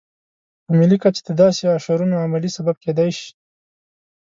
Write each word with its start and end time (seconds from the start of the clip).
په 0.65 0.71
ملي 0.79 0.97
کچه 1.03 1.21
د 1.25 1.29
داسې 1.41 1.61
اشرونو 1.77 2.15
عملي 2.25 2.49
سبب 2.57 2.75
کېدای 2.83 3.09
شي. 3.19 3.29